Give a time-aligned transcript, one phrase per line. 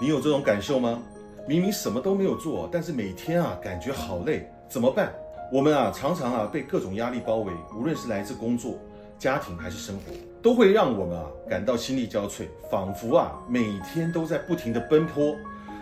[0.00, 1.02] 你有这种感受吗？
[1.46, 5.12] 明明什么都没有做，但是每天啊感觉好累，怎么办？
[5.50, 8.78] 我们啊常常啊被各种压力包围，无论是来自工作、
[9.18, 10.12] 家庭还是生活，
[10.42, 15.34] 都会让我们啊感到心力交瘁，仿佛啊每天都在不停的奔波。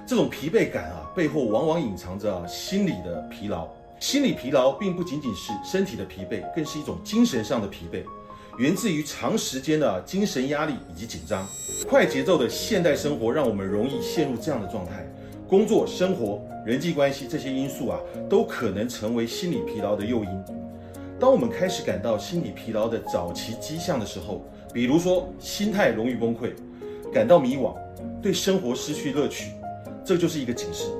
[0.06, 3.68] 这种疲惫感啊背后往往隐藏着心理的疲劳。
[3.98, 8.04] 心理疲劳并不仅仅是身体的疲惫，更是一种精神上的疲惫。
[8.56, 11.44] 源自于长时间的精神压力以及紧张，
[11.88, 15.06] 快节奏的现代生活让我们容易陷入这样的状态。
[15.48, 20.44] 工作、生活、人际关系这些因素啊，都可能成为心理疲劳的诱因。
[21.20, 26.50] 当我们开始感到心理疲劳的早期迹象的时候，比如说心态容易崩溃，
[27.12, 27.76] 感到迷惘，
[28.20, 29.52] 对生活失去乐趣，
[30.04, 30.90] 这就是一个警示。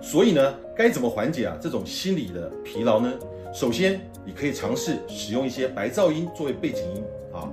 [0.00, 3.12] 所以呢，该怎么缓解啊这种心理的疲劳呢？
[3.52, 7.02] 首先，你可以尝试使用一些白噪音作为背景音
[7.34, 7.50] 啊，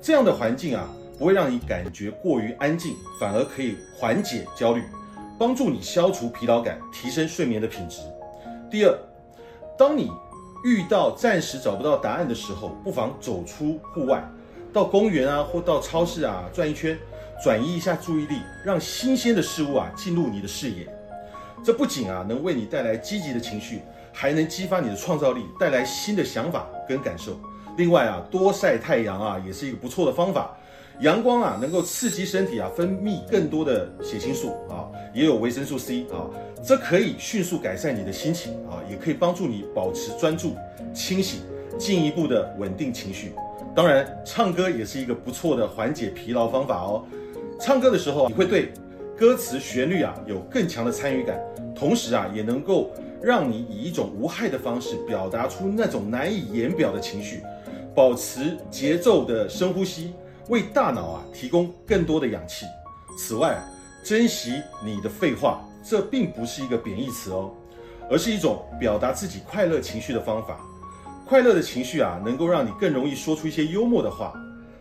[0.00, 0.88] 这样的环境啊，
[1.20, 4.82] 不会让你感觉过于安静，反而可以缓解焦虑，
[5.38, 8.00] 帮助你消除疲劳感，提升睡眠的品质。
[8.70, 8.98] 第二，
[9.76, 10.10] 当你
[10.64, 14.26] 遇到暂时找不到答案的时候，不妨走出户外，
[14.72, 16.98] 到公园啊，或到超市啊转一圈，
[17.44, 20.88] 转移一下注意力，让新鲜的事物啊进入你的视野。
[21.62, 23.82] 这不仅啊能为你带来积极的情绪。
[24.12, 27.38] 还能激发你的创造力，带来新的想法跟感受。
[27.76, 30.56] 另外啊，多晒太阳啊，也是一个不错的方法。
[31.00, 36.28] 阳光啊，能够刺激身体啊，分泌更多的血清素啊，也有维生素 C 啊，
[36.62, 40.56] 这可以迅速改善你的心情啊，也可以帮助你保持专注、
[40.92, 41.40] 清醒，
[41.78, 43.32] 进一步的稳定情绪。
[43.74, 47.02] 当然，唱歌也是一个不错的缓解疲劳方法哦。
[47.58, 48.70] 唱歌的时候，你会对
[49.16, 51.40] 歌词旋律啊有更强的参与感，
[51.74, 52.90] 同时啊，也能够。
[53.22, 57.42] 让你以一种无害的方式表达出那种难以言表的情绪，
[58.00, 60.14] 保持节奏的深呼吸，
[60.48, 62.64] 为大脑啊提供更多的氧气。
[63.18, 63.62] 此外，
[64.02, 67.50] 珍惜你的废话，这并不是一个贬义词哦，
[68.10, 70.58] 而是一种表达自己快乐情绪的方法。
[71.26, 74.32] 快乐的情绪啊，能够让你更容易说出一些幽默的话，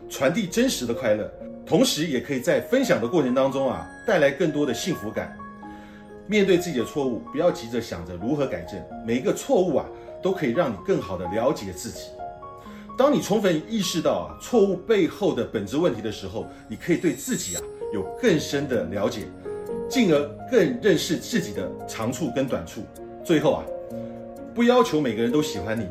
[0.10, 1.30] 传递真实的快乐，
[1.66, 5.38] 同时也可以在分享的过程当中啊，带来更多的幸福感。
[6.26, 8.82] 面对自己的错误，不要急着想着如何改正。
[9.06, 9.86] 每一个错误啊，
[10.24, 12.04] 都可以让你更好的了解自己。
[13.00, 17.62] 当你充分意识到啊错误背后的本质问题的时候，你可以对自己啊
[17.94, 19.22] 有更深的了解，
[19.88, 20.22] 进而
[20.52, 22.82] 更认识自己的长处跟短处。
[23.24, 23.64] 最后啊，
[24.54, 25.88] 不要求每个人都喜欢你，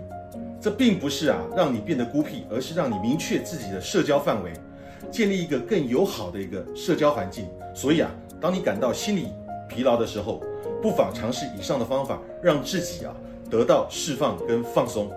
[0.60, 4.52] 这并不是啊让你变得孤僻，而是让你明确自己的社交范围，
[5.10, 7.46] 建立一个更友好的一个社交环境。
[7.75, 9.28] 所以啊，当你感到心理
[9.66, 10.42] 疲劳的时候，
[10.82, 13.16] 不妨尝试以上的方法，让自己啊
[13.50, 15.10] 得到释放跟放松。